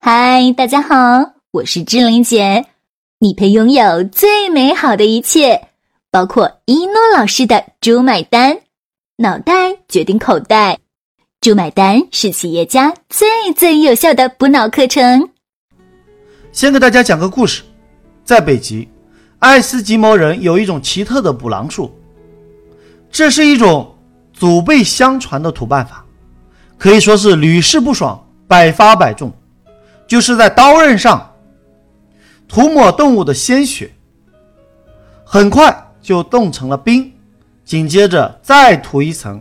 [0.00, 0.94] 嗨，大家好，
[1.50, 2.64] 我是志玲姐。
[3.18, 5.70] 你配拥有最美好的一切，
[6.12, 8.60] 包括一诺老师的“猪买单”，
[9.18, 10.78] 脑袋决定口袋
[11.42, 15.28] ，“猪买单”是企业家最最有效的补脑课程。
[16.52, 17.64] 先给大家讲个故事，
[18.24, 18.88] 在北极，
[19.40, 21.92] 爱斯基摩人有一种奇特的捕狼术，
[23.10, 23.92] 这是一种
[24.32, 26.06] 祖辈相传的土办法，
[26.78, 29.30] 可以说是屡试不爽，百发百中。
[30.08, 31.34] 就是在刀刃上
[32.48, 33.92] 涂抹动物的鲜血，
[35.22, 37.12] 很快就冻成了冰，
[37.62, 39.38] 紧接着再涂一层，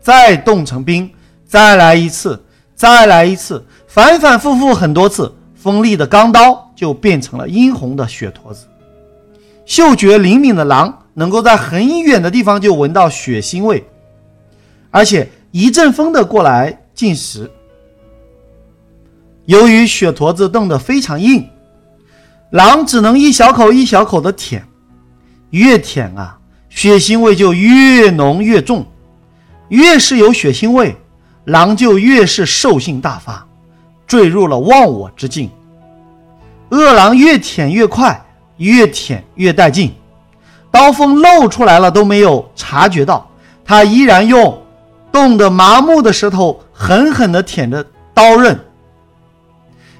[0.00, 1.08] 再冻成冰，
[1.46, 2.42] 再来一次，
[2.74, 8.66] 再来一次，反反复复很多次，锋利的钢刀就变成了殷红的血坨子。
[9.66, 13.84] 嗅觉灵敏的狼能够在很远的地方就闻到血腥味，
[14.90, 17.50] 而且一阵风的过来进食。
[19.46, 21.48] 由于血坨子冻得非常硬，
[22.50, 24.66] 狼只能一小口一小口的舔，
[25.50, 28.84] 越舔啊，血腥味就越浓越重，
[29.68, 30.96] 越是有血腥味，
[31.44, 33.46] 狼就越是兽性大发，
[34.06, 35.48] 坠入了忘我之境。
[36.70, 38.20] 饿狼越舔越快，
[38.56, 39.94] 越舔越带劲，
[40.72, 43.30] 刀锋露出来了都没有察觉到，
[43.64, 44.60] 他依然用
[45.12, 48.58] 冻得麻木的舌头狠狠地舔着刀刃。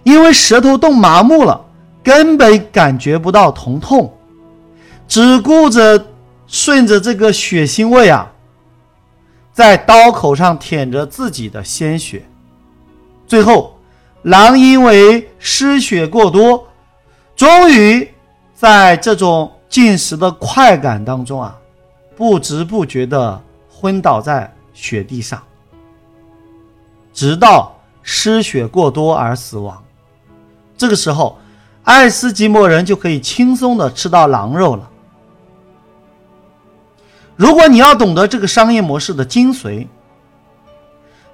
[0.07, 1.67] 因为舌头冻麻木了，
[2.01, 4.17] 根本感觉不到疼痛，
[5.09, 6.07] 只顾着
[6.47, 8.31] 顺着这个血腥味啊，
[9.53, 12.25] 在刀口上舔着自己的鲜血。
[13.27, 13.77] 最后，
[14.23, 16.69] 狼因为失血过多，
[17.35, 18.09] 终于
[18.55, 21.59] 在这种进食的快感当中啊，
[22.15, 25.43] 不知不觉地昏倒在雪地上，
[27.13, 29.83] 直到失血过多而死亡。
[30.77, 31.39] 这个时候，
[31.85, 34.91] 爱斯基摩人就可以轻松的吃到狼肉了。
[37.35, 39.87] 如果你要懂得这个商业模式的精髓，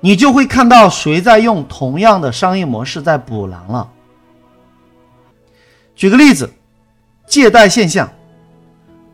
[0.00, 3.88] 你就会看到谁在用同样的商业模式在捕狼了。
[5.94, 6.52] 举个例子，
[7.26, 8.10] 借贷现象：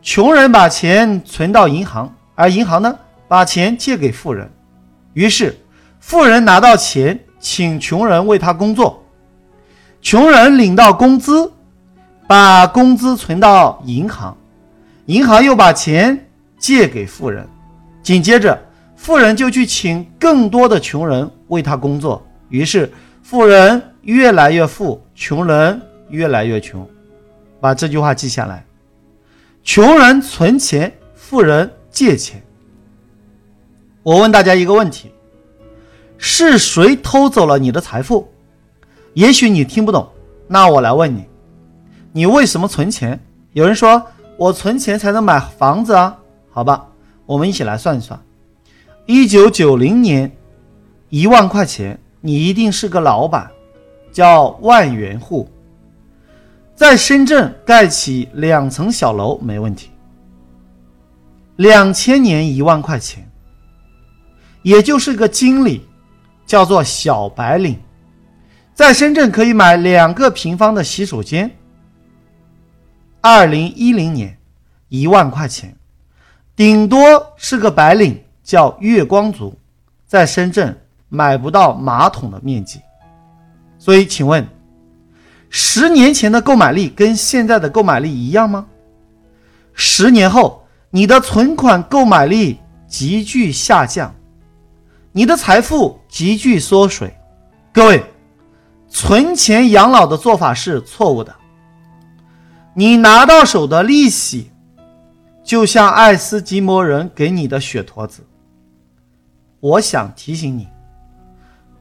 [0.01, 2.97] 穷人把钱存到银行，而银行呢
[3.27, 4.51] 把钱借给富人，
[5.13, 5.55] 于是
[5.99, 9.03] 富人拿到钱，请穷人为他工作。
[10.01, 11.51] 穷人领到工资，
[12.27, 14.35] 把工资存到银行，
[15.05, 16.27] 银行又把钱
[16.57, 17.47] 借给富人，
[18.01, 18.57] 紧接着
[18.95, 26.87] 富人就去请更多的穷人为他工作，于是富人越来越富，穷人越来越穷。
[27.59, 28.65] 把这句话记下来：
[29.63, 32.41] 穷人存钱，富人借钱。
[34.01, 35.11] 我问大家一个问题：
[36.17, 38.31] 是谁偷走了你的财富？
[39.13, 40.07] 也许你听不懂，
[40.47, 41.25] 那我来问你：
[42.11, 43.19] 你为什么存钱？
[43.53, 44.01] 有人说
[44.37, 46.15] 我存钱才能买房子啊。
[46.51, 46.87] 好吧，
[47.25, 48.19] 我们一起来算一算。
[49.05, 50.31] 一九九零年，
[51.09, 53.49] 一万块钱，你一定是个老板，
[54.11, 55.49] 叫万元户，
[56.75, 59.89] 在深圳盖起两层小楼没问题。
[61.55, 63.27] 两千年一万块钱，
[64.61, 65.85] 也就是个经理，
[66.45, 67.77] 叫做小白领。
[68.79, 71.51] 在深圳可以买两个平方的洗手间。
[73.19, 74.37] 二零一零年，
[74.87, 75.75] 一万块钱，
[76.55, 79.53] 顶多是个白领，叫月光族，
[80.07, 80.73] 在深圳
[81.09, 82.79] 买不到马桶的面积。
[83.77, 84.47] 所以，请问，
[85.49, 88.65] 十年前的购买力跟现在的购买力一样吗？
[89.73, 92.57] 十年后，你的存款购买力
[92.87, 94.15] 急剧下降，
[95.11, 97.13] 你的财富急剧缩水。
[97.73, 98.01] 各位。
[98.89, 101.35] 存钱养老的做法是错误的。
[102.73, 104.51] 你拿到手的利息，
[105.43, 108.23] 就像爱斯基摩人给你的血坨子。
[109.59, 110.67] 我想提醒你，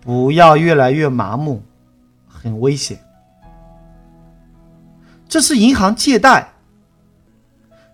[0.01, 1.63] 不要越来越麻木，
[2.27, 2.99] 很危险。
[5.29, 6.53] 这是银行借贷，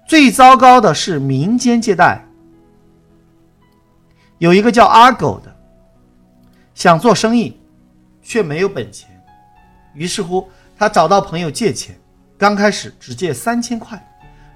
[0.07, 2.25] 最糟糕的是民间借贷。
[4.39, 5.55] 有一个叫阿狗的，
[6.75, 7.61] 想做生意。
[8.25, 9.09] 却没有本钱，
[9.93, 11.95] 于是乎他找到朋友借钱，
[12.37, 14.03] 刚开始只借三千块，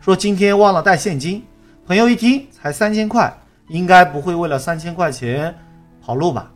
[0.01, 1.45] 说今天忘了带现金。
[1.87, 3.33] 朋友一听才三千块，
[3.69, 5.55] 应该不会为了三千块钱
[6.03, 6.51] 跑路吧？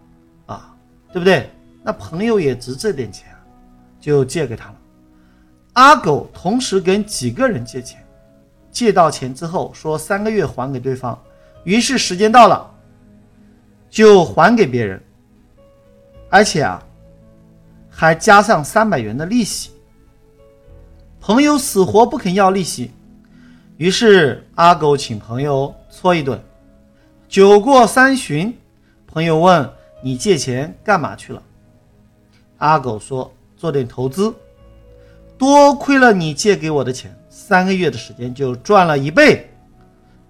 [0.47, 0.75] 啊，
[1.13, 1.49] 对不对？
[1.85, 3.29] 那朋友也值这点钱，
[4.01, 4.75] 就借给他了。
[5.75, 8.03] 阿狗同时跟几个人借钱，
[8.71, 11.19] 借到钱之后说三个月还给对方，
[11.65, 12.71] 于是时间到了，
[13.91, 15.03] 就还给别人，
[16.31, 16.83] 而且啊。
[17.95, 19.71] 还加上三百元的利息。
[21.21, 22.91] 朋友死活不肯要利息，
[23.77, 26.43] 于是阿狗请朋友搓一顿。
[27.29, 28.59] 酒过三巡，
[29.07, 29.71] 朋友问
[30.03, 31.41] ：“你借钱干嘛去了？”
[32.59, 34.35] 阿狗说：“做点投资。”
[35.39, 39.51] 多亏了你借给我的钱，三个月的时间就赚了一倍。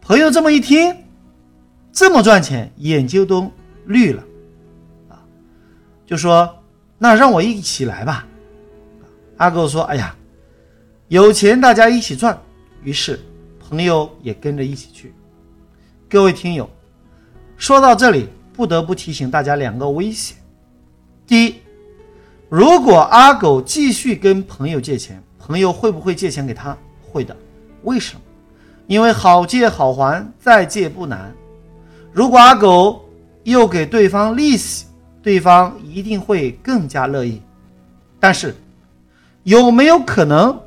[0.00, 0.96] 朋友这么一听，
[1.92, 3.50] 这么赚钱，眼睛都
[3.84, 4.22] 绿了，
[5.10, 5.20] 啊，
[6.06, 6.48] 就说
[7.02, 8.25] ：“那让我一起来吧。”
[9.38, 10.14] 阿狗说：“哎呀，
[11.08, 12.40] 有钱大家一起赚。”
[12.84, 13.19] 于是
[13.58, 15.12] 朋友也跟着一起去。
[16.08, 16.70] 各位听友，
[17.56, 20.37] 说到这里，不得不提醒大家两个危险：
[21.26, 21.56] 第一。
[22.49, 26.78] 如果阿狗继续跟朋友借钱，朋友会不会借钱给他？
[27.00, 27.37] 会的。
[27.82, 28.20] 为什么？
[28.87, 31.34] 因为好借好还，再借不难。
[32.12, 33.05] 如果阿狗
[33.43, 34.87] 又给对方利息，
[35.22, 37.40] 对方一定会更加乐意。
[38.19, 38.54] 但是，
[39.44, 40.60] 有没有可能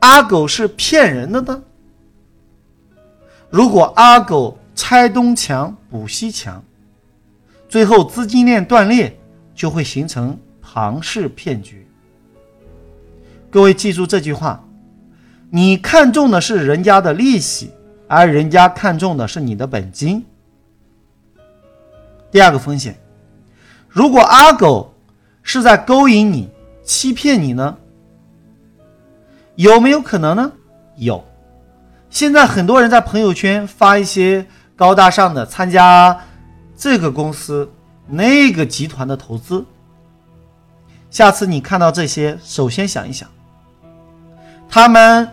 [0.00, 1.62] 阿狗是骗人的呢？
[3.50, 6.62] 如果阿狗拆东墙补西墙，
[7.68, 9.16] 最后资金链断裂，
[9.54, 10.38] 就会形成。
[10.76, 11.86] 庞氏骗局，
[13.48, 14.60] 各位记住这句话：
[15.50, 17.70] 你看中的是人家的利息，
[18.08, 20.24] 而人家看中的是你的本金。
[22.32, 22.98] 第二个风险，
[23.94, 24.92] 如果阿狗
[25.44, 26.50] 是在勾引你、
[26.82, 27.76] 欺骗你呢？
[29.54, 30.50] 有没有可能呢？
[30.96, 31.24] 有。
[32.10, 34.44] 现在很多人在朋友圈发一些
[34.74, 36.18] 高大上的参加
[36.76, 37.70] 这个公司、
[38.08, 39.64] 那个集团的投资。
[41.08, 43.28] 下次你看到这些，首先想一想，
[44.68, 45.28] 他们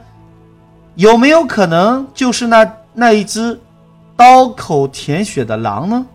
[0.93, 3.59] 有没有可能就是那那一只
[4.15, 6.05] 刀口舔血的狼呢？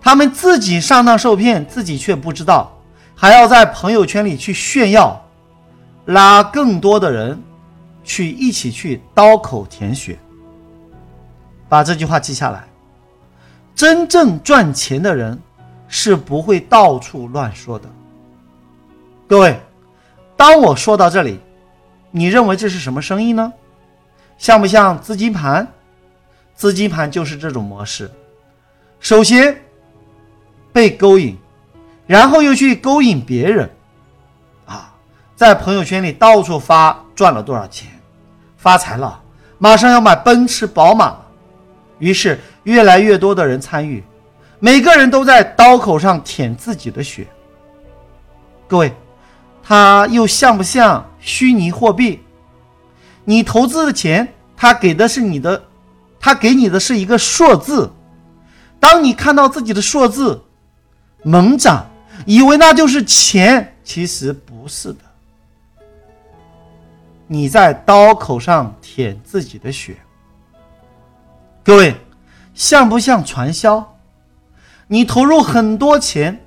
[0.00, 2.72] 他们自己上当受骗，自己却不知道，
[3.14, 5.22] 还要在朋友圈里去炫耀，
[6.06, 7.40] 拉更多的人
[8.02, 10.18] 去一起去刀口舔血。
[11.68, 12.64] 把这句话记下来：
[13.74, 15.38] 真正赚钱的人
[15.86, 17.88] 是不会到处乱说的。
[19.28, 19.60] 各位，
[20.36, 21.38] 当我说到这里，
[22.10, 23.52] 你认为这是什么生意呢？
[24.38, 25.68] 像不像资金盘？
[26.54, 28.10] 资金盘就是这种模式。
[28.98, 29.56] 首先
[30.72, 31.36] 被勾引，
[32.06, 33.70] 然后又去勾引别人，
[34.66, 34.92] 啊，
[35.36, 37.88] 在朋友圈里到处发赚了多少钱，
[38.56, 39.20] 发财了，
[39.58, 41.26] 马上要买奔驰、宝马了。
[41.98, 44.02] 于是越来越多的人参与，
[44.58, 47.26] 每个人都在刀口上舔自己的血。
[48.66, 48.92] 各位。
[49.62, 52.18] 它又像不像虚拟货币？
[53.24, 54.26] 你投资的钱，
[54.56, 55.62] 他给的是你的，
[56.18, 57.88] 他给你的是一个数字。
[58.80, 60.42] 当你看到自己的数字
[61.22, 61.86] 猛涨，
[62.26, 65.00] 以为那就是钱，其实不是的。
[67.26, 69.96] 你在刀口上舔自己的血。
[71.62, 71.94] 各位，
[72.54, 73.96] 像不像传销？
[74.86, 76.40] 你投入很多钱。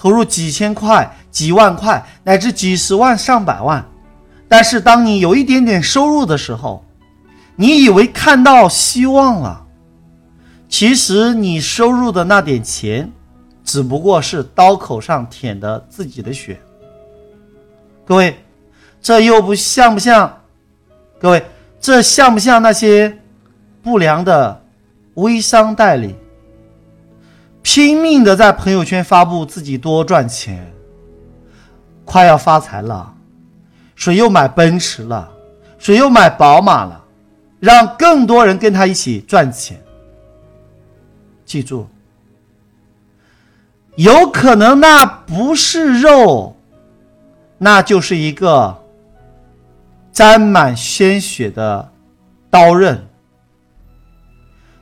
[0.00, 3.84] 投入几千块、几万块，乃至几十万、上百万，
[4.46, 6.84] 但是当你有一点点收入的时候，
[7.56, 9.66] 你以为看到希望了，
[10.68, 13.10] 其实你收入的那点钱，
[13.68, 16.58] 只不过是刀口上舔的自己的血。
[18.06, 18.34] 各位，
[19.02, 20.40] 这又不像不像？
[21.18, 21.44] 各位，
[21.78, 23.18] 这像不像那些
[23.82, 24.64] 不良的
[25.16, 26.16] 微商代理？
[27.60, 30.72] 拼命的在朋友圈发布自己多赚钱，
[32.06, 33.14] 快要发财了，
[33.94, 35.30] 谁又买奔驰了，
[35.78, 37.04] 谁又买宝马了，
[37.60, 39.78] 让更多人跟他一起赚钱。
[41.44, 41.86] 记住，
[43.98, 46.56] 有可能那不是肉，
[47.58, 48.84] 那就是一个
[50.12, 51.90] 沾满鲜血的
[52.48, 53.08] 刀刃。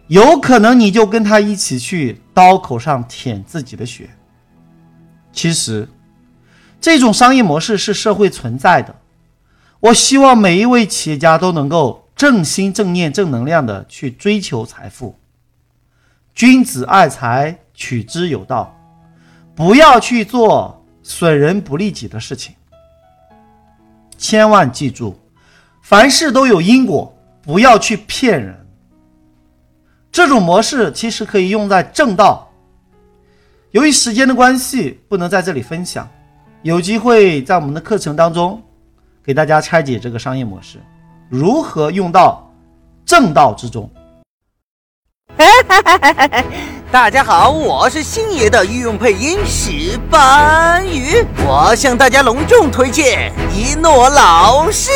[0.08, 4.10] 有可能你就跟他一起去刀口上舔自己的血。
[5.32, 5.88] 其实，
[6.78, 8.96] 这种商业模式是社会存在的。
[9.80, 15.18] 我希望每一位企业家都能够正心正念、正能量的去追求财富。
[16.34, 18.74] 君子爱财，取之有道，
[19.56, 22.54] 不要去做损人不利己的事情。
[24.18, 25.18] 千万记住，
[25.80, 28.54] 凡事都有因果，不要去骗人。
[30.12, 32.46] 这种模式其实可以用在正道。
[33.70, 36.06] 由于时间的关系，不能在这里分享。
[36.62, 38.62] 有机会在我们的课程当中，
[39.24, 40.78] 给大家拆解这个商业模式，
[41.30, 42.50] 如何用到
[43.04, 43.90] 正道之中。
[46.96, 54.90] 大家好，我是星爷的御用配音石斑鱼，我向大家隆重推荐一诺老师。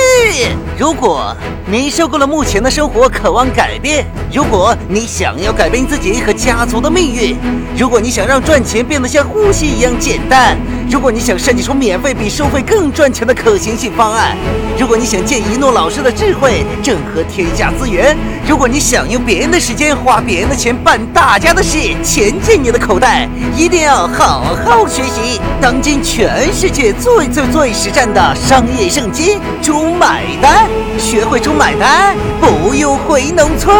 [0.78, 4.02] 如果你受够了目前的生活，渴望改变；
[4.32, 7.36] 如果你想要改变自己和家族的命运；
[7.76, 10.56] 如果你想让赚钱变得像呼吸一样简单；
[10.90, 14.34] 如果你想设计出免费比收费更赚钱的可行性方案；
[14.78, 18.16] 如果你想借一诺老师的智慧整合天下资源；
[18.48, 30.66] 如果你想用别人的时间花别人的钱办大家的事，钱进你的口袋，一定要好好学习当今全世界最最最实战的商业圣经《猪买单》，
[31.00, 33.76] 学会猪买单，不用回农村，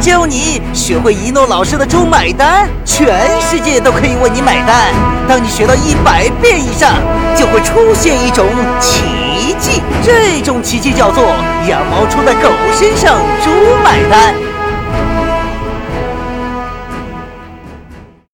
[0.00, 4.92] 教你学会一诺老师的猪买单，全世界都可以为你买单。
[5.28, 6.94] 当你学到一百遍以上，
[7.36, 8.46] 就会出现一种
[8.80, 11.24] 奇迹，这种奇迹叫做
[11.68, 13.50] 羊毛出在狗身上，猪
[13.84, 14.34] 买单。